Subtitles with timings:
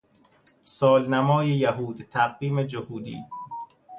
[0.63, 3.19] سالنمای یهود، تقویم جهودی